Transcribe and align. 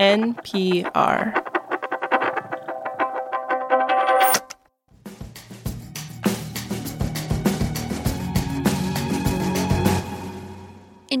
NPR. 0.00 1.49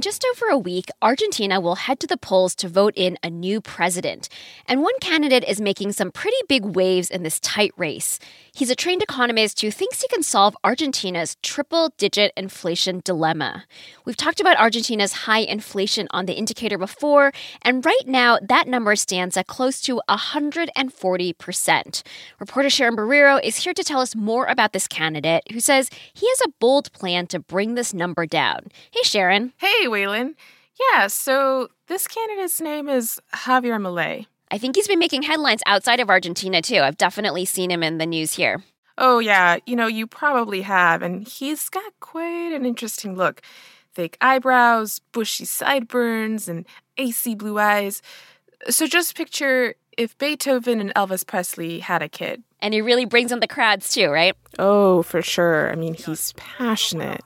In 0.00 0.02
just 0.02 0.24
over 0.30 0.46
a 0.46 0.56
week, 0.56 0.86
Argentina 1.02 1.60
will 1.60 1.74
head 1.74 2.00
to 2.00 2.06
the 2.06 2.16
polls 2.16 2.54
to 2.54 2.70
vote 2.70 2.94
in 2.96 3.18
a 3.22 3.28
new 3.28 3.60
president. 3.60 4.30
And 4.66 4.80
one 4.80 4.98
candidate 4.98 5.44
is 5.44 5.60
making 5.60 5.92
some 5.92 6.10
pretty 6.10 6.38
big 6.48 6.64
waves 6.64 7.10
in 7.10 7.22
this 7.22 7.38
tight 7.40 7.72
race. 7.76 8.18
He's 8.54 8.70
a 8.70 8.74
trained 8.74 9.02
economist 9.02 9.60
who 9.60 9.70
thinks 9.70 10.00
he 10.00 10.08
can 10.08 10.22
solve 10.22 10.56
Argentina's 10.64 11.36
triple 11.42 11.92
digit 11.98 12.32
inflation 12.34 13.02
dilemma. 13.04 13.66
We've 14.06 14.16
talked 14.16 14.40
about 14.40 14.58
Argentina's 14.58 15.12
high 15.12 15.40
inflation 15.40 16.08
on 16.12 16.24
the 16.24 16.32
indicator 16.32 16.78
before, 16.78 17.32
and 17.60 17.84
right 17.84 18.06
now 18.06 18.38
that 18.40 18.68
number 18.68 18.96
stands 18.96 19.36
at 19.36 19.48
close 19.48 19.82
to 19.82 20.00
140%. 20.08 22.02
Reporter 22.40 22.70
Sharon 22.70 22.96
Barrero 22.96 23.38
is 23.44 23.58
here 23.58 23.74
to 23.74 23.84
tell 23.84 24.00
us 24.00 24.16
more 24.16 24.46
about 24.46 24.72
this 24.72 24.88
candidate 24.88 25.42
who 25.52 25.60
says 25.60 25.90
he 26.14 26.26
has 26.26 26.40
a 26.46 26.52
bold 26.58 26.90
plan 26.92 27.26
to 27.26 27.38
bring 27.38 27.74
this 27.74 27.92
number 27.92 28.24
down. 28.24 28.68
Hey, 28.90 29.02
Sharon. 29.02 29.52
Hey. 29.58 29.89
Hey, 29.90 30.04
Wailin. 30.04 30.34
Yeah, 30.92 31.08
so 31.08 31.68
this 31.88 32.06
candidate's 32.06 32.60
name 32.60 32.88
is 32.88 33.20
Javier 33.34 33.80
Milei. 33.80 34.26
I 34.50 34.56
think 34.56 34.76
he's 34.76 34.86
been 34.86 35.00
making 35.00 35.22
headlines 35.22 35.62
outside 35.66 35.98
of 35.98 36.08
Argentina, 36.08 36.62
too. 36.62 36.78
I've 36.78 36.96
definitely 36.96 37.44
seen 37.44 37.72
him 37.72 37.82
in 37.82 37.98
the 37.98 38.06
news 38.06 38.34
here. 38.34 38.62
Oh, 38.98 39.18
yeah. 39.18 39.58
You 39.66 39.74
know, 39.74 39.88
you 39.88 40.06
probably 40.06 40.62
have. 40.62 41.02
And 41.02 41.26
he's 41.26 41.68
got 41.68 41.92
quite 41.98 42.52
an 42.52 42.64
interesting 42.64 43.16
look 43.16 43.42
fake 43.92 44.16
eyebrows, 44.20 45.00
bushy 45.10 45.44
sideburns, 45.44 46.48
and 46.48 46.66
icy 46.96 47.34
blue 47.34 47.58
eyes. 47.58 48.00
So 48.68 48.86
just 48.86 49.16
picture 49.16 49.74
if 49.98 50.16
Beethoven 50.18 50.80
and 50.80 50.94
Elvis 50.94 51.26
Presley 51.26 51.80
had 51.80 52.00
a 52.00 52.08
kid. 52.08 52.44
And 52.60 52.74
he 52.74 52.80
really 52.80 53.06
brings 53.06 53.32
in 53.32 53.40
the 53.40 53.48
crowds 53.48 53.92
too, 53.92 54.08
right? 54.08 54.36
Oh, 54.58 55.02
for 55.02 55.20
sure. 55.20 55.72
I 55.72 55.74
mean, 55.74 55.94
he's 55.94 56.32
passionate 56.36 57.22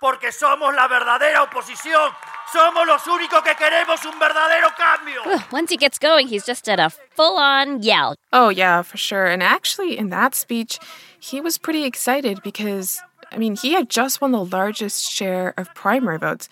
porque 0.00 0.32
somos 0.32 0.74
la 0.74 0.86
verdadera 0.88 1.42
oposición. 1.42 2.12
Somos 2.52 2.86
los 2.86 3.06
únicos 3.06 3.42
que 3.42 3.54
queremos 3.54 4.04
un 4.06 4.18
verdadero 4.18 4.68
cambio. 4.76 5.22
Once 5.52 5.70
he 5.70 5.76
gets 5.76 5.98
going, 5.98 6.26
he's 6.28 6.46
just 6.46 6.68
at 6.68 6.80
a 6.80 6.90
full 6.90 7.36
on 7.36 7.82
yell. 7.82 8.14
Oh, 8.32 8.48
yeah, 8.48 8.82
for 8.82 8.96
sure. 8.96 9.26
And 9.26 9.42
actually, 9.42 9.98
in 9.98 10.08
that 10.10 10.34
speech, 10.34 10.78
he 11.20 11.40
was 11.40 11.58
pretty 11.58 11.84
excited 11.84 12.40
because, 12.42 13.02
I 13.30 13.36
mean, 13.36 13.54
he 13.54 13.74
had 13.74 13.90
just 13.90 14.22
won 14.22 14.32
the 14.32 14.44
largest 14.44 15.10
share 15.10 15.52
of 15.58 15.74
primary 15.74 16.18
votes. 16.18 16.48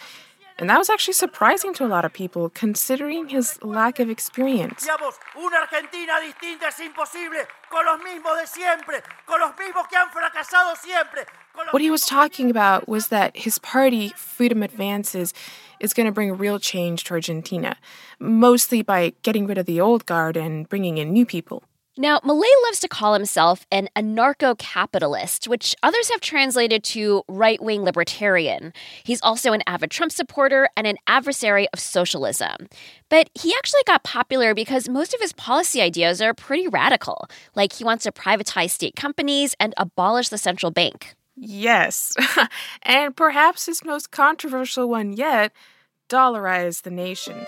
And 0.59 0.71
that 0.71 0.79
was 0.79 0.89
actually 0.89 1.15
surprising 1.15 1.75
to 1.75 1.85
a 1.85 1.87
lot 1.87 2.07
of 2.07 2.15
people, 2.15 2.49
considering 2.49 3.29
his 3.29 3.63
lack 3.63 3.99
of 3.99 4.09
experience. 4.09 4.89
Una 5.37 5.57
Argentina 5.59 6.15
distinta 6.25 6.69
es 6.69 6.81
imposible, 6.81 7.47
con 7.69 7.85
los 7.85 8.01
mismos 8.01 8.41
de 8.41 8.47
siempre, 8.47 9.03
con 9.27 9.39
los 9.39 9.51
mismos 9.57 9.87
que 9.89 9.99
han 9.99 10.09
fracasado 10.11 10.75
siempre. 10.79 11.27
What 11.73 11.83
he 11.83 11.91
was 11.91 12.07
talking 12.07 12.51
about 12.51 12.89
was 12.89 13.09
that 13.09 13.37
his 13.37 13.59
party, 13.59 14.11
Freedom 14.17 14.63
Advances, 14.63 15.35
is 15.79 15.93
going 15.93 16.07
to 16.07 16.13
bring 16.13 16.37
real 16.37 16.59
change 16.59 17.05
to 17.05 17.15
Argentina, 17.15 17.77
mostly 18.19 18.83
by 18.83 19.13
getting 19.23 19.47
rid 19.47 19.59
of 19.59 19.67
the 19.67 19.81
old 19.81 20.07
guard 20.07 20.37
and 20.37 20.69
bringing 20.69 20.97
in 20.97 21.13
new 21.13 21.27
people. 21.27 21.65
Now, 21.99 22.19
Milei 22.21 22.51
loves 22.65 22.81
to 22.81 22.89
call 22.89 23.15
himself 23.15 23.67
an 23.73 23.89
anarcho 23.97 24.59
capitalist, 24.59 25.49
which 25.49 25.75
others 25.83 26.11
have 26.11 26.21
translated 26.21 26.85
to 26.85 27.23
right 27.27 27.63
wing 27.63 27.85
libertarian. 27.85 28.75
He's 29.03 29.23
also 29.23 29.55
an 29.55 29.63
avid 29.67 29.91
Trump 29.91 30.13
supporter 30.13 30.69
and 30.77 30.87
an 30.87 30.99
adversary 31.07 31.69
of 31.73 31.81
socialism. 31.81 32.69
But 33.09 33.31
he 33.35 33.55
actually 33.57 33.83
got 33.87 34.05
popular 34.05 34.55
because 34.55 34.91
most 34.91 35.15
of 35.15 35.21
his 35.21 35.33
policy 35.33 35.81
ideas 35.81 36.21
are 36.21 36.35
pretty 36.35 36.69
radical, 36.69 37.29
like 37.55 37.73
he 37.73 37.85
wants 37.85 38.05
to 38.05 38.13
privatize 38.13 38.71
state 38.71 38.95
companies 38.95 39.55
and 39.59 39.73
abolish 39.79 40.29
the 40.29 40.39
central 40.39 40.71
bank. 40.71 41.15
Yes. 41.35 42.15
and 42.83 43.17
perhaps 43.17 43.67
his 43.67 43.85
most 43.85 44.11
controversial 44.11 44.89
one 44.89 45.15
yet 45.15 45.53
dollarize 46.11 46.83
the 46.83 46.91
nation, 46.91 47.47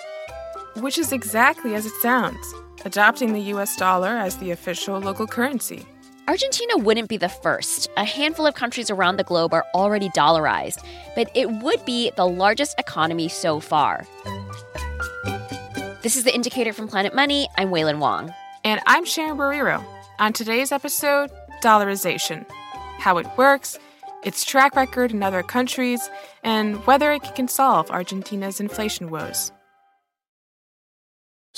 which 0.81 0.99
is 0.99 1.13
exactly 1.13 1.75
as 1.75 1.87
it 1.87 1.93
sounds 2.01 2.55
adopting 2.85 3.33
the 3.33 3.41
US 3.55 3.77
dollar 3.77 4.17
as 4.17 4.37
the 4.37 4.51
official 4.51 4.99
local 4.99 5.27
currency. 5.27 5.85
Argentina 6.27 6.77
wouldn't 6.77 7.09
be 7.09 7.17
the 7.17 7.29
first. 7.29 7.89
A 7.97 8.05
handful 8.05 8.47
of 8.47 8.55
countries 8.55 8.91
around 8.91 9.17
the 9.17 9.25
globe 9.25 9.55
are 9.55 9.65
already 9.75 10.11
dollarized, 10.11 10.85
but 11.17 11.31
it 11.35 11.51
would 11.51 11.85
be 11.85 12.13
the 12.17 12.27
largest 12.27 12.79
economy 12.79 13.29
so 13.29 13.61
far. 13.61 14.07
This 16.03 16.17
is 16.17 16.25
the 16.25 16.35
indicator 16.35 16.73
from 16.73 16.87
Planet 16.87 17.15
Money. 17.15 17.49
I'm 17.57 17.71
Wailin 17.71 17.99
Wong. 17.99 18.33
And 18.65 18.81
I'm 18.87 19.05
Sharon 19.05 19.37
Barrero. 19.37 19.85
On 20.19 20.33
today's 20.33 20.71
episode, 20.71 21.31
dollarization 21.63 22.47
how 22.99 23.17
it 23.17 23.27
works, 23.37 23.79
its 24.25 24.45
track 24.45 24.75
record 24.75 25.13
in 25.13 25.23
other 25.23 25.43
countries, 25.43 26.11
and 26.43 26.85
whether 26.87 27.13
it 27.13 27.23
can 27.37 27.47
solve 27.49 27.91
Argentina's 27.91 28.61
inflation 28.61 29.09
woes. 29.09 29.53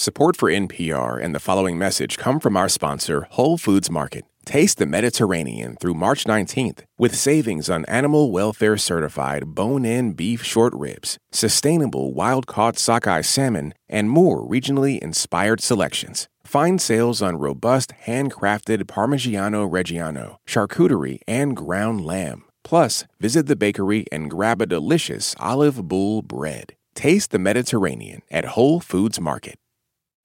Support 0.00 0.38
for 0.38 0.50
NPR 0.50 1.22
and 1.22 1.34
the 1.34 1.38
following 1.38 1.76
message 1.76 2.16
come 2.16 2.40
from 2.40 2.56
our 2.56 2.70
sponsor, 2.70 3.26
Whole 3.32 3.58
Foods 3.58 3.90
Market. 3.90 4.24
Taste 4.46 4.78
the 4.78 4.86
Mediterranean 4.86 5.76
through 5.76 5.92
March 5.92 6.24
19th 6.24 6.84
with 6.96 7.14
savings 7.14 7.68
on 7.68 7.84
animal 7.84 8.32
welfare 8.32 8.78
certified 8.78 9.54
bone 9.54 9.84
in 9.84 10.14
beef 10.14 10.42
short 10.42 10.72
ribs, 10.74 11.18
sustainable 11.32 12.14
wild 12.14 12.46
caught 12.46 12.78
sockeye 12.78 13.20
salmon, 13.20 13.74
and 13.90 14.08
more 14.08 14.40
regionally 14.40 14.98
inspired 15.00 15.60
selections. 15.60 16.30
Find 16.44 16.80
sales 16.80 17.20
on 17.20 17.36
robust 17.36 17.92
handcrafted 18.06 18.84
Parmigiano 18.84 19.70
Reggiano, 19.70 20.36
charcuterie, 20.46 21.20
and 21.28 21.54
ground 21.54 22.00
lamb. 22.06 22.44
Plus, 22.64 23.04
visit 23.20 23.48
the 23.48 23.54
bakery 23.54 24.06
and 24.10 24.30
grab 24.30 24.62
a 24.62 24.66
delicious 24.66 25.36
olive 25.38 25.86
boule 25.88 26.22
bread. 26.22 26.72
Taste 26.94 27.32
the 27.32 27.38
Mediterranean 27.38 28.22
at 28.30 28.56
Whole 28.56 28.80
Foods 28.80 29.20
Market. 29.20 29.56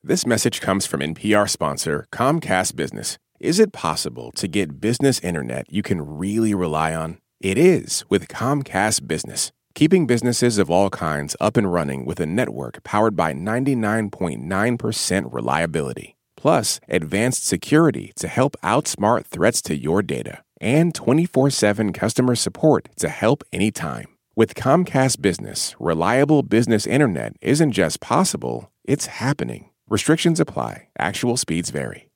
This 0.07 0.27
message 0.27 0.61
comes 0.61 0.85
from 0.85 0.99
NPR 0.99 1.49
sponsor 1.49 2.05
Comcast 2.11 2.75
Business. 2.75 3.17
Is 3.39 3.59
it 3.59 3.73
possible 3.73 4.31
to 4.33 4.47
get 4.47 4.79
business 4.79 5.19
internet 5.21 5.65
you 5.67 5.81
can 5.81 6.19
really 6.19 6.53
rely 6.53 6.93
on? 6.93 7.17
It 7.39 7.57
is 7.57 8.05
with 8.07 8.27
Comcast 8.27 9.07
Business, 9.07 9.51
keeping 9.73 10.05
businesses 10.05 10.59
of 10.59 10.69
all 10.69 10.91
kinds 10.91 11.35
up 11.41 11.57
and 11.57 11.73
running 11.73 12.05
with 12.05 12.19
a 12.19 12.27
network 12.27 12.83
powered 12.83 13.15
by 13.15 13.33
99.9% 13.33 15.33
reliability, 15.33 16.15
plus 16.37 16.79
advanced 16.87 17.43
security 17.43 18.13
to 18.17 18.27
help 18.27 18.55
outsmart 18.61 19.25
threats 19.25 19.59
to 19.63 19.75
your 19.75 20.03
data, 20.03 20.43
and 20.61 20.93
24 20.93 21.49
7 21.49 21.91
customer 21.93 22.35
support 22.35 22.89
to 22.97 23.09
help 23.09 23.43
anytime. 23.51 24.05
With 24.35 24.53
Comcast 24.53 25.23
Business, 25.23 25.75
reliable 25.79 26.43
business 26.43 26.85
internet 26.85 27.33
isn't 27.41 27.71
just 27.71 28.01
possible, 28.01 28.69
it's 28.83 29.07
happening. 29.07 29.71
Restrictions 29.87 30.39
apply, 30.39 30.87
actual 30.97 31.37
speeds 31.37 31.69
vary. 31.69 32.07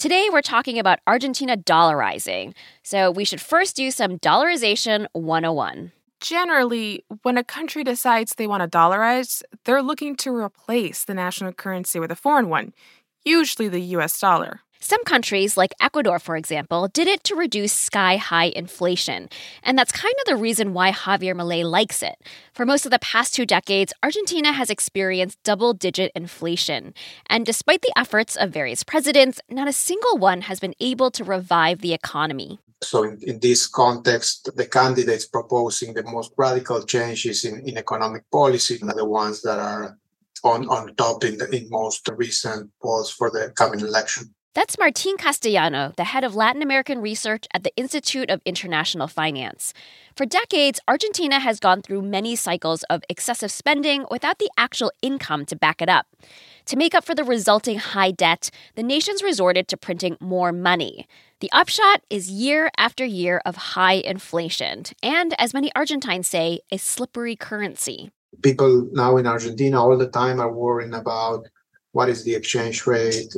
Today, 0.00 0.28
we're 0.32 0.42
talking 0.42 0.76
about 0.76 0.98
Argentina 1.06 1.56
dollarizing. 1.56 2.52
So, 2.82 3.12
we 3.12 3.24
should 3.24 3.40
first 3.40 3.76
do 3.76 3.92
some 3.92 4.18
dollarization 4.18 5.06
101. 5.12 5.92
Generally, 6.20 7.04
when 7.22 7.38
a 7.38 7.44
country 7.44 7.84
decides 7.84 8.34
they 8.34 8.48
want 8.48 8.64
to 8.64 8.76
dollarize, 8.76 9.40
they're 9.64 9.82
looking 9.82 10.16
to 10.16 10.34
replace 10.34 11.04
the 11.04 11.14
national 11.14 11.52
currency 11.52 12.00
with 12.00 12.10
a 12.10 12.16
foreign 12.16 12.48
one, 12.48 12.72
usually 13.24 13.68
the 13.68 13.80
US 13.96 14.18
dollar. 14.18 14.62
Some 14.80 15.02
countries, 15.02 15.56
like 15.56 15.74
Ecuador, 15.80 16.20
for 16.20 16.36
example, 16.36 16.86
did 16.86 17.08
it 17.08 17.24
to 17.24 17.34
reduce 17.34 17.72
sky 17.72 18.16
high 18.16 18.52
inflation. 18.54 19.28
And 19.64 19.76
that's 19.76 19.90
kind 19.90 20.14
of 20.20 20.26
the 20.26 20.36
reason 20.36 20.72
why 20.72 20.92
Javier 20.92 21.34
Milei 21.34 21.68
likes 21.68 22.00
it. 22.00 22.14
For 22.52 22.64
most 22.64 22.84
of 22.84 22.92
the 22.92 23.00
past 23.00 23.34
two 23.34 23.44
decades, 23.44 23.92
Argentina 24.04 24.52
has 24.52 24.70
experienced 24.70 25.42
double 25.42 25.74
digit 25.74 26.12
inflation. 26.14 26.94
And 27.26 27.44
despite 27.44 27.82
the 27.82 27.92
efforts 27.98 28.36
of 28.36 28.50
various 28.50 28.84
presidents, 28.84 29.40
not 29.50 29.66
a 29.66 29.72
single 29.72 30.16
one 30.16 30.42
has 30.42 30.60
been 30.60 30.74
able 30.78 31.10
to 31.10 31.24
revive 31.24 31.80
the 31.80 31.92
economy. 31.92 32.60
So, 32.80 33.02
in, 33.02 33.18
in 33.22 33.40
this 33.40 33.66
context, 33.66 34.50
the 34.54 34.66
candidates 34.66 35.26
proposing 35.26 35.94
the 35.94 36.04
most 36.04 36.32
radical 36.36 36.84
changes 36.84 37.44
in, 37.44 37.68
in 37.68 37.76
economic 37.76 38.30
policy 38.30 38.78
are 38.80 38.94
the 38.94 39.04
ones 39.04 39.42
that 39.42 39.58
are 39.58 39.98
on, 40.44 40.68
on 40.68 40.94
top 40.94 41.24
in, 41.24 41.38
the, 41.38 41.50
in 41.50 41.68
most 41.68 42.08
recent 42.16 42.70
polls 42.80 43.10
for 43.10 43.30
the 43.30 43.52
coming 43.56 43.80
election. 43.80 44.32
That's 44.58 44.76
Martin 44.76 45.16
Castellano, 45.16 45.92
the 45.96 46.02
head 46.02 46.24
of 46.24 46.34
Latin 46.34 46.62
American 46.62 47.00
research 47.00 47.46
at 47.54 47.62
the 47.62 47.70
Institute 47.76 48.28
of 48.28 48.42
International 48.44 49.06
Finance. 49.06 49.72
For 50.16 50.26
decades, 50.26 50.80
Argentina 50.88 51.38
has 51.38 51.60
gone 51.60 51.80
through 51.80 52.02
many 52.02 52.34
cycles 52.34 52.82
of 52.90 53.04
excessive 53.08 53.52
spending 53.52 54.04
without 54.10 54.40
the 54.40 54.50
actual 54.58 54.90
income 55.00 55.44
to 55.44 55.54
back 55.54 55.80
it 55.80 55.88
up. 55.88 56.08
To 56.64 56.76
make 56.76 56.92
up 56.92 57.04
for 57.04 57.14
the 57.14 57.22
resulting 57.22 57.78
high 57.78 58.10
debt, 58.10 58.50
the 58.74 58.82
nation's 58.82 59.22
resorted 59.22 59.68
to 59.68 59.76
printing 59.76 60.16
more 60.18 60.50
money. 60.50 61.06
The 61.38 61.52
upshot 61.52 62.02
is 62.10 62.28
year 62.28 62.68
after 62.76 63.04
year 63.04 63.40
of 63.46 63.54
high 63.78 64.02
inflation, 64.04 64.82
and 65.04 65.40
as 65.40 65.54
many 65.54 65.70
Argentines 65.76 66.26
say, 66.26 66.62
a 66.72 66.78
slippery 66.78 67.36
currency. 67.36 68.10
People 68.42 68.88
now 68.90 69.18
in 69.18 69.26
Argentina 69.28 69.80
all 69.80 69.96
the 69.96 70.08
time 70.08 70.40
are 70.40 70.50
worrying 70.50 70.94
about 70.94 71.46
what 71.92 72.08
is 72.08 72.24
the 72.24 72.34
exchange 72.34 72.86
rate. 72.88 73.32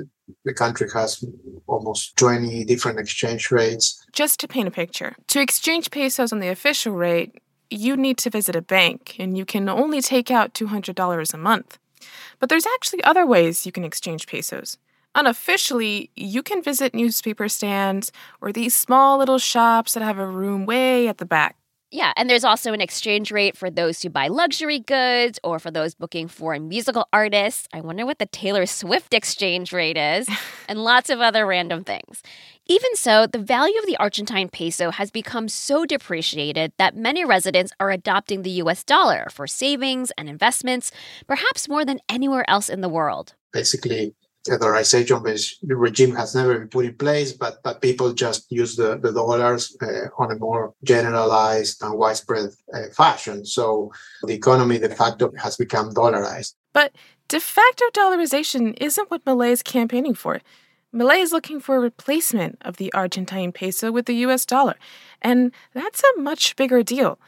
The 0.44 0.54
country 0.54 0.88
has 0.94 1.24
almost 1.66 2.16
20 2.16 2.64
different 2.64 2.98
exchange 2.98 3.50
rates. 3.50 4.04
Just 4.12 4.40
to 4.40 4.48
paint 4.48 4.68
a 4.68 4.70
picture, 4.70 5.14
to 5.28 5.40
exchange 5.40 5.90
pesos 5.90 6.32
on 6.32 6.40
the 6.40 6.48
official 6.48 6.94
rate, 6.94 7.40
you 7.70 7.96
need 7.96 8.18
to 8.18 8.30
visit 8.30 8.56
a 8.56 8.62
bank 8.62 9.16
and 9.18 9.38
you 9.38 9.44
can 9.44 9.68
only 9.68 10.00
take 10.00 10.30
out 10.30 10.54
$200 10.54 11.34
a 11.34 11.36
month. 11.36 11.78
But 12.38 12.48
there's 12.48 12.66
actually 12.66 13.04
other 13.04 13.26
ways 13.26 13.66
you 13.66 13.72
can 13.72 13.84
exchange 13.84 14.26
pesos. 14.26 14.78
Unofficially, 15.14 16.10
you 16.14 16.42
can 16.42 16.62
visit 16.62 16.94
newspaper 16.94 17.48
stands 17.48 18.12
or 18.40 18.52
these 18.52 18.74
small 18.74 19.18
little 19.18 19.38
shops 19.38 19.94
that 19.94 20.02
have 20.02 20.18
a 20.18 20.26
room 20.26 20.66
way 20.66 21.08
at 21.08 21.18
the 21.18 21.26
back. 21.26 21.56
Yeah, 21.92 22.12
and 22.16 22.30
there's 22.30 22.44
also 22.44 22.72
an 22.72 22.80
exchange 22.80 23.32
rate 23.32 23.56
for 23.56 23.68
those 23.68 24.00
who 24.00 24.10
buy 24.10 24.28
luxury 24.28 24.78
goods 24.78 25.40
or 25.42 25.58
for 25.58 25.72
those 25.72 25.96
booking 25.96 26.28
foreign 26.28 26.68
musical 26.68 27.08
artists. 27.12 27.66
I 27.72 27.80
wonder 27.80 28.06
what 28.06 28.20
the 28.20 28.26
Taylor 28.26 28.64
Swift 28.66 29.12
exchange 29.12 29.72
rate 29.72 29.96
is, 29.96 30.28
and 30.68 30.84
lots 30.84 31.10
of 31.10 31.20
other 31.20 31.44
random 31.44 31.82
things. 31.82 32.22
Even 32.66 32.94
so, 32.94 33.26
the 33.26 33.40
value 33.40 33.76
of 33.80 33.86
the 33.86 33.96
Argentine 33.96 34.48
peso 34.48 34.92
has 34.92 35.10
become 35.10 35.48
so 35.48 35.84
depreciated 35.84 36.72
that 36.78 36.94
many 36.94 37.24
residents 37.24 37.72
are 37.80 37.90
adopting 37.90 38.42
the 38.42 38.62
US 38.62 38.84
dollar 38.84 39.26
for 39.32 39.48
savings 39.48 40.12
and 40.16 40.28
investments, 40.28 40.92
perhaps 41.26 41.68
more 41.68 41.84
than 41.84 41.98
anywhere 42.08 42.48
else 42.48 42.68
in 42.68 42.82
the 42.82 42.88
world. 42.88 43.34
Basically, 43.52 44.14
the 44.22 44.29
dollarization 44.48 45.22
regime 45.62 46.14
has 46.14 46.34
never 46.34 46.58
been 46.58 46.68
put 46.68 46.84
in 46.86 46.94
place, 46.94 47.32
but, 47.32 47.62
but 47.62 47.82
people 47.82 48.12
just 48.12 48.50
use 48.50 48.76
the, 48.76 48.98
the 48.98 49.12
dollars 49.12 49.76
uh, 49.82 50.08
on 50.18 50.30
a 50.30 50.36
more 50.36 50.74
generalized 50.82 51.82
and 51.82 51.98
widespread 51.98 52.50
uh, 52.74 52.88
fashion. 52.94 53.44
So 53.44 53.92
the 54.22 54.34
economy 54.34 54.78
de 54.78 54.88
facto 54.88 55.32
has 55.38 55.56
become 55.56 55.92
dollarized. 55.92 56.54
But 56.72 56.92
de 57.28 57.40
facto 57.40 57.84
dollarization 57.92 58.76
isn't 58.80 59.10
what 59.10 59.24
Milei 59.24 59.50
is 59.50 59.62
campaigning 59.62 60.14
for. 60.14 60.40
Milei 60.94 61.22
is 61.22 61.30
looking 61.32 61.60
for 61.60 61.76
a 61.76 61.80
replacement 61.80 62.58
of 62.62 62.76
the 62.76 62.92
Argentine 62.92 63.52
peso 63.52 63.92
with 63.92 64.06
the 64.06 64.14
US 64.26 64.44
dollar, 64.44 64.74
and 65.22 65.52
that's 65.72 66.02
a 66.02 66.20
much 66.20 66.56
bigger 66.56 66.82
deal. 66.82 67.18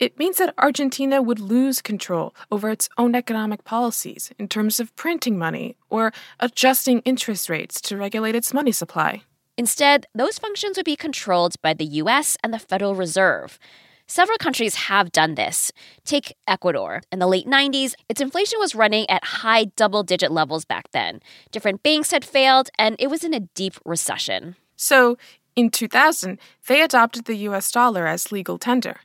It 0.00 0.18
means 0.18 0.38
that 0.38 0.54
Argentina 0.56 1.20
would 1.20 1.38
lose 1.38 1.82
control 1.82 2.34
over 2.50 2.70
its 2.70 2.88
own 2.96 3.14
economic 3.14 3.64
policies 3.64 4.32
in 4.38 4.48
terms 4.48 4.80
of 4.80 4.96
printing 4.96 5.38
money 5.38 5.76
or 5.90 6.10
adjusting 6.40 7.00
interest 7.00 7.50
rates 7.50 7.82
to 7.82 7.98
regulate 7.98 8.34
its 8.34 8.54
money 8.54 8.72
supply. 8.72 9.24
Instead, 9.58 10.06
those 10.14 10.38
functions 10.38 10.78
would 10.78 10.86
be 10.86 10.96
controlled 10.96 11.54
by 11.60 11.74
the 11.74 11.84
US 11.84 12.38
and 12.42 12.54
the 12.54 12.58
Federal 12.58 12.94
Reserve. 12.94 13.58
Several 14.06 14.38
countries 14.38 14.74
have 14.88 15.12
done 15.12 15.34
this. 15.34 15.70
Take 16.06 16.34
Ecuador. 16.48 17.02
In 17.12 17.18
the 17.18 17.26
late 17.26 17.46
90s, 17.46 17.92
its 18.08 18.22
inflation 18.22 18.58
was 18.58 18.74
running 18.74 19.08
at 19.10 19.22
high 19.22 19.66
double 19.76 20.02
digit 20.02 20.32
levels 20.32 20.64
back 20.64 20.90
then. 20.92 21.20
Different 21.50 21.82
banks 21.82 22.10
had 22.10 22.24
failed, 22.24 22.70
and 22.78 22.96
it 22.98 23.08
was 23.08 23.22
in 23.22 23.34
a 23.34 23.40
deep 23.40 23.74
recession. 23.84 24.56
So, 24.76 25.18
in 25.54 25.68
2000, 25.68 26.38
they 26.68 26.80
adopted 26.80 27.26
the 27.26 27.36
US 27.48 27.70
dollar 27.70 28.06
as 28.06 28.32
legal 28.32 28.56
tender. 28.56 29.00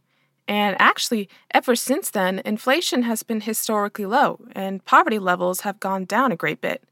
And 0.47 0.75
actually, 0.80 1.27
ever 1.53 1.75
since 1.75 2.12
then, 2.12 2.42
inflation 2.45 3.03
has 3.03 3.24
been 3.24 3.42
historically 3.42 4.06
low 4.06 4.39
and 4.51 4.83
poverty 4.86 5.19
levels 5.19 5.62
have 5.62 5.80
gone 5.80 6.06
down 6.06 6.31
a 6.31 6.36
great 6.36 6.62
bit. 6.62 6.83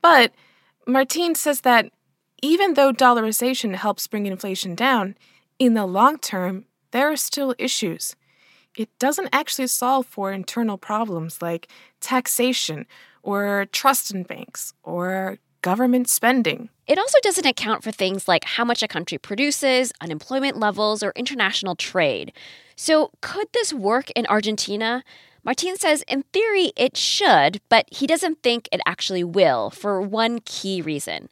But 0.00 0.32
Martin 0.86 1.34
says 1.34 1.62
that 1.62 1.90
even 2.42 2.74
though 2.74 2.92
dollarization 2.92 3.74
helps 3.74 4.06
bring 4.06 4.26
inflation 4.26 4.74
down, 4.74 5.16
in 5.58 5.74
the 5.74 5.86
long 5.86 6.18
term, 6.18 6.66
there 6.90 7.10
are 7.10 7.16
still 7.16 7.54
issues. 7.58 8.14
It 8.76 8.90
doesn't 8.98 9.30
actually 9.32 9.68
solve 9.68 10.06
for 10.06 10.32
internal 10.32 10.78
problems 10.78 11.40
like 11.40 11.68
taxation 12.00 12.86
or 13.22 13.66
trust 13.72 14.12
in 14.12 14.24
banks 14.24 14.74
or 14.82 15.38
government 15.62 16.08
spending. 16.08 16.68
It 16.86 16.98
also 16.98 17.18
doesn't 17.22 17.46
account 17.46 17.82
for 17.82 17.90
things 17.90 18.28
like 18.28 18.44
how 18.44 18.64
much 18.64 18.82
a 18.82 18.88
country 18.88 19.16
produces, 19.16 19.92
unemployment 20.00 20.58
levels, 20.58 21.02
or 21.02 21.12
international 21.16 21.74
trade. 21.74 22.32
So, 22.76 23.10
could 23.20 23.48
this 23.52 23.72
work 23.72 24.10
in 24.10 24.26
Argentina? 24.26 25.04
Martin 25.44 25.76
says 25.76 26.02
in 26.08 26.22
theory 26.32 26.72
it 26.76 26.96
should, 26.96 27.60
but 27.68 27.86
he 27.90 28.06
doesn't 28.06 28.42
think 28.42 28.68
it 28.72 28.80
actually 28.86 29.24
will 29.24 29.70
for 29.70 30.00
one 30.00 30.40
key 30.40 30.80
reason 30.80 31.28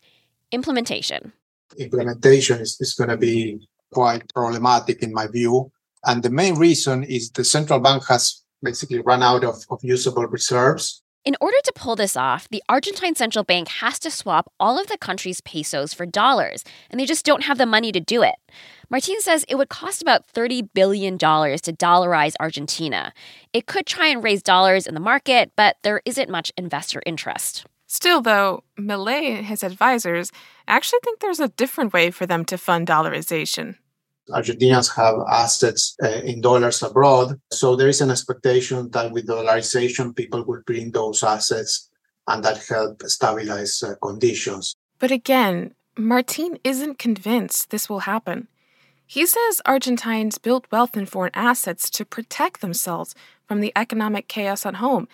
implementation. 0.52 1.32
Implementation 1.78 2.60
is, 2.60 2.76
is 2.78 2.92
going 2.94 3.08
to 3.08 3.16
be 3.16 3.66
quite 3.90 4.32
problematic 4.34 5.02
in 5.02 5.12
my 5.14 5.26
view. 5.26 5.72
And 6.04 6.22
the 6.22 6.30
main 6.30 6.56
reason 6.56 7.04
is 7.04 7.30
the 7.30 7.44
central 7.44 7.80
bank 7.80 8.04
has 8.08 8.42
basically 8.62 9.00
run 9.00 9.22
out 9.22 9.44
of, 9.44 9.64
of 9.70 9.80
usable 9.82 10.26
reserves. 10.26 11.02
In 11.24 11.36
order 11.40 11.56
to 11.64 11.72
pull 11.74 11.94
this 11.94 12.16
off, 12.16 12.48
the 12.48 12.62
Argentine 12.68 13.14
central 13.14 13.44
bank 13.44 13.68
has 13.68 14.00
to 14.00 14.10
swap 14.10 14.52
all 14.58 14.78
of 14.78 14.88
the 14.88 14.98
country's 14.98 15.40
pesos 15.40 15.94
for 15.94 16.04
dollars, 16.04 16.64
and 16.90 16.98
they 16.98 17.06
just 17.06 17.24
don't 17.24 17.44
have 17.44 17.58
the 17.58 17.66
money 17.66 17.92
to 17.92 18.00
do 18.00 18.22
it. 18.22 18.34
Martin 18.92 19.22
says 19.22 19.42
it 19.48 19.54
would 19.54 19.70
cost 19.70 20.02
about 20.02 20.30
$30 20.34 20.68
billion 20.74 21.16
to 21.16 21.72
dollarize 21.72 22.34
Argentina. 22.38 23.14
It 23.54 23.64
could 23.64 23.86
try 23.86 24.08
and 24.08 24.22
raise 24.22 24.42
dollars 24.42 24.86
in 24.86 24.92
the 24.92 25.00
market, 25.00 25.50
but 25.56 25.78
there 25.82 26.02
isn't 26.04 26.28
much 26.28 26.52
investor 26.58 27.02
interest. 27.06 27.64
Still, 27.86 28.20
though, 28.20 28.64
Milei 28.78 29.38
and 29.38 29.46
his 29.46 29.62
advisors 29.62 30.30
actually 30.68 30.98
think 31.02 31.20
there's 31.20 31.40
a 31.40 31.48
different 31.48 31.94
way 31.94 32.10
for 32.10 32.26
them 32.26 32.44
to 32.44 32.58
fund 32.58 32.86
dollarization. 32.86 33.76
Argentinians 34.28 34.94
have 34.94 35.14
assets 35.26 35.96
uh, 36.02 36.08
in 36.08 36.42
dollars 36.42 36.82
abroad. 36.82 37.40
So 37.50 37.76
there 37.76 37.88
is 37.88 38.02
an 38.02 38.10
expectation 38.10 38.90
that 38.90 39.10
with 39.10 39.26
dollarization, 39.26 40.14
people 40.14 40.44
will 40.44 40.62
bring 40.66 40.90
those 40.90 41.22
assets 41.22 41.88
and 42.26 42.44
that 42.44 42.62
help 42.68 43.02
stabilize 43.04 43.82
uh, 43.82 43.94
conditions. 44.02 44.76
But 44.98 45.10
again, 45.10 45.72
Martin 45.96 46.58
isn't 46.62 46.98
convinced 46.98 47.70
this 47.70 47.88
will 47.88 48.00
happen. 48.00 48.48
He 49.12 49.26
says 49.26 49.60
Argentines 49.66 50.38
built 50.38 50.66
wealth 50.70 50.96
in 50.96 51.04
foreign 51.04 51.32
assets 51.34 51.90
to 51.90 52.06
protect 52.06 52.62
themselves 52.62 53.14
from 53.46 53.60
the 53.60 53.70
economic 53.76 54.26
chaos 54.26 54.64
at 54.64 54.76
home, 54.76 55.06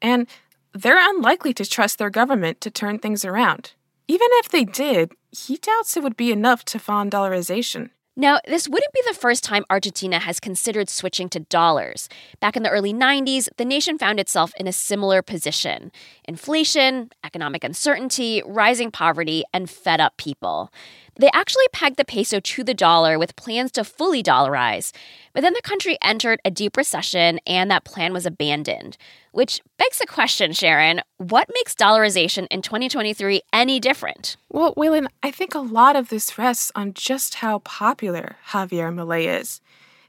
and 0.00 0.26
they're 0.72 0.96
unlikely 0.98 1.52
to 1.54 1.66
trust 1.66 1.98
their 1.98 2.08
government 2.08 2.62
to 2.62 2.70
turn 2.70 2.98
things 2.98 3.26
around. 3.26 3.74
Even 4.08 4.28
if 4.40 4.48
they 4.48 4.64
did, 4.64 5.12
he 5.30 5.58
doubts 5.58 5.98
it 5.98 6.02
would 6.02 6.16
be 6.16 6.32
enough 6.32 6.64
to 6.64 6.78
fund 6.78 7.12
dollarization. 7.12 7.90
Now, 8.16 8.40
this 8.46 8.68
wouldn't 8.68 8.92
be 8.92 9.02
the 9.06 9.14
first 9.14 9.42
time 9.42 9.64
Argentina 9.70 10.18
has 10.18 10.38
considered 10.38 10.90
switching 10.90 11.30
to 11.30 11.40
dollars. 11.40 12.10
Back 12.40 12.56
in 12.56 12.62
the 12.62 12.68
early 12.68 12.92
90s, 12.92 13.48
the 13.56 13.64
nation 13.64 13.98
found 13.98 14.20
itself 14.20 14.52
in 14.58 14.66
a 14.66 14.72
similar 14.72 15.22
position 15.22 15.92
inflation, 16.26 17.10
economic 17.24 17.64
uncertainty, 17.64 18.42
rising 18.46 18.90
poverty, 18.90 19.44
and 19.52 19.68
fed 19.68 20.00
up 20.00 20.18
people. 20.18 20.70
They 21.16 21.30
actually 21.32 21.66
pegged 21.72 21.98
the 21.98 22.04
peso 22.04 22.40
to 22.40 22.64
the 22.64 22.74
dollar 22.74 23.18
with 23.18 23.36
plans 23.36 23.70
to 23.72 23.84
fully 23.84 24.22
dollarize. 24.22 24.92
But 25.32 25.42
then 25.42 25.52
the 25.52 25.62
country 25.62 25.98
entered 26.02 26.40
a 26.44 26.50
deep 26.50 26.76
recession 26.76 27.38
and 27.46 27.70
that 27.70 27.84
plan 27.84 28.12
was 28.12 28.26
abandoned. 28.26 28.96
Which 29.32 29.60
begs 29.78 29.98
the 29.98 30.06
question, 30.06 30.52
Sharon 30.52 31.02
what 31.18 31.48
makes 31.54 31.74
dollarization 31.74 32.46
in 32.50 32.62
2023 32.62 33.42
any 33.52 33.78
different? 33.78 34.36
Well, 34.48 34.74
Wailin, 34.74 35.06
I 35.22 35.30
think 35.30 35.54
a 35.54 35.60
lot 35.60 35.96
of 35.96 36.08
this 36.08 36.36
rests 36.36 36.72
on 36.74 36.94
just 36.94 37.36
how 37.36 37.60
popular 37.60 38.36
Javier 38.48 38.92
Milei 38.92 39.40
is. 39.40 39.60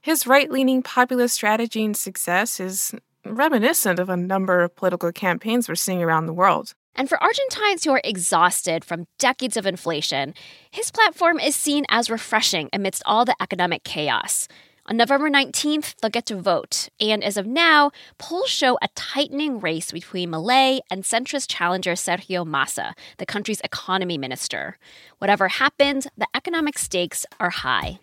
His 0.02 0.28
right 0.28 0.52
leaning 0.52 0.82
populist 0.82 1.36
strategy 1.36 1.86
and 1.86 1.96
success 1.96 2.60
is 2.60 2.94
reminiscent 3.26 4.00
of 4.00 4.10
a 4.10 4.18
number 4.18 4.62
of 4.62 4.76
political 4.76 5.12
campaigns 5.12 5.70
we're 5.70 5.76
seeing 5.76 6.02
around 6.04 6.26
the 6.26 6.34
world. 6.34 6.74
And 6.96 7.10
for 7.10 7.22
Argentines 7.22 7.84
who 7.84 7.92
are 7.92 8.02
exhausted 8.04 8.86
from 8.86 9.08
decades 9.18 9.58
of 9.58 9.66
inflation, 9.66 10.34
his 10.70 10.92
platform 10.92 11.40
is 11.40 11.56
seen 11.56 11.86
as 11.90 12.10
refreshing 12.10 12.70
amidst 12.72 13.02
all 13.06 13.26
the 13.26 13.36
economic 13.42 13.84
chaos. 13.84 14.48
On 14.86 14.98
November 14.98 15.30
19th, 15.30 15.96
they'll 16.02 16.12
get 16.12 16.26
to 16.26 16.36
vote. 16.36 16.90
And 17.00 17.24
as 17.24 17.38
of 17.38 17.48
now, 17.48 17.92
polls 18.18 18.50
show 18.50 18.78
a 18.82 18.90
tightening 18.96 19.60
race 19.60 19.94
between 19.94 20.30
Milei 20.30 20.80
and 20.92 21.04
centrist 21.04 21.46
challenger 21.48 21.94
Sergio 21.94 22.46
Massa, 22.46 22.94
the 23.18 23.26
country's 23.26 23.62
economy 23.62 24.18
minister. 24.18 24.78
Whatever 25.20 25.48
happens, 25.48 26.06
the 26.18 26.28
economic 26.36 26.78
stakes 26.78 27.26
are 27.40 27.50
high. 27.50 28.00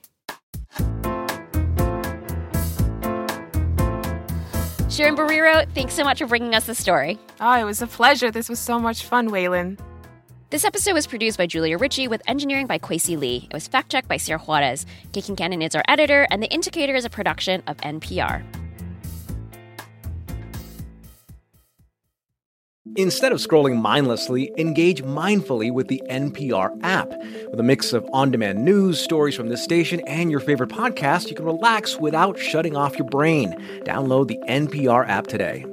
Sharon 4.90 5.14
Barrero, 5.14 5.72
thanks 5.72 5.94
so 5.94 6.02
much 6.02 6.18
for 6.18 6.26
bringing 6.26 6.52
us 6.56 6.66
the 6.66 6.74
story. 6.74 7.16
Oh, 7.40 7.60
it 7.60 7.62
was 7.62 7.80
a 7.80 7.86
pleasure. 7.86 8.32
This 8.32 8.48
was 8.48 8.58
so 8.58 8.80
much 8.80 9.04
fun, 9.04 9.30
Wailin. 9.30 9.78
This 10.50 10.64
episode 10.64 10.94
was 10.94 11.06
produced 11.06 11.38
by 11.38 11.46
Julia 11.46 11.78
Ritchey 11.78 12.08
with 12.08 12.20
engineering 12.26 12.66
by 12.66 12.80
Kwesi 12.80 13.16
Lee. 13.16 13.46
It 13.48 13.54
was 13.54 13.68
fact 13.68 13.92
checked 13.92 14.08
by 14.08 14.16
Sarah 14.16 14.40
Juarez. 14.40 14.86
Kate 15.12 15.22
Concannon 15.22 15.64
is 15.64 15.76
our 15.76 15.84
editor, 15.86 16.26
and 16.32 16.42
The 16.42 16.48
Indicator 16.48 16.96
is 16.96 17.04
a 17.04 17.10
production 17.10 17.62
of 17.68 17.76
NPR. 17.76 18.42
Instead 22.96 23.30
of 23.32 23.38
scrolling 23.38 23.80
mindlessly, 23.80 24.50
engage 24.58 25.02
mindfully 25.04 25.72
with 25.72 25.88
the 25.88 26.02
NPR 26.10 26.76
app. 26.82 27.08
With 27.50 27.60
a 27.60 27.62
mix 27.62 27.92
of 27.92 28.08
on 28.12 28.30
demand 28.30 28.64
news, 28.64 28.98
stories 29.00 29.36
from 29.36 29.48
this 29.48 29.62
station, 29.62 30.00
and 30.08 30.30
your 30.30 30.40
favorite 30.40 30.70
podcast, 30.70 31.28
you 31.28 31.36
can 31.36 31.44
relax 31.44 31.96
without 31.98 32.38
shutting 32.38 32.76
off 32.76 32.98
your 32.98 33.08
brain. 33.08 33.54
Download 33.84 34.26
the 34.26 34.38
NPR 34.48 35.08
app 35.08 35.28
today. 35.28 35.64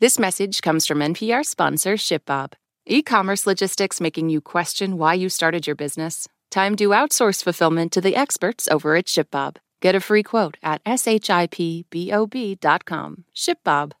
This 0.00 0.18
message 0.18 0.60
comes 0.60 0.86
from 0.86 0.98
NPR 0.98 1.44
sponsor 1.44 1.94
ShipBob. 1.94 2.54
E 2.84 3.02
commerce 3.02 3.46
logistics 3.46 4.00
making 4.00 4.28
you 4.28 4.40
question 4.40 4.98
why 4.98 5.14
you 5.14 5.28
started 5.28 5.66
your 5.66 5.76
business? 5.76 6.28
Time 6.50 6.76
to 6.76 6.88
outsource 6.88 7.42
fulfillment 7.42 7.92
to 7.92 8.00
the 8.00 8.16
experts 8.16 8.68
over 8.68 8.96
at 8.96 9.06
ShipBob. 9.06 9.56
Get 9.80 9.94
a 9.94 10.00
free 10.00 10.22
quote 10.22 10.56
at 10.62 10.82
shipbob.com. 10.84 11.54
ShipBob. 13.34 13.92